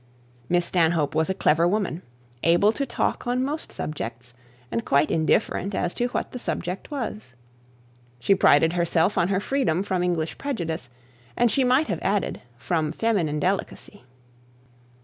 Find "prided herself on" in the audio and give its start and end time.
8.33-9.27